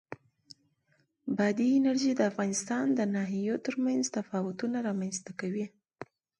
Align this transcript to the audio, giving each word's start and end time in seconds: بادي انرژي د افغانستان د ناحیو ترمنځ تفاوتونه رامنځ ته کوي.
بادي 1.37 1.67
انرژي 1.79 2.11
د 2.15 2.21
افغانستان 2.31 2.85
د 2.93 2.99
ناحیو 3.15 3.55
ترمنځ 3.65 4.03
تفاوتونه 4.17 4.77
رامنځ 4.87 5.15
ته 5.25 5.31
کوي. 5.39 5.65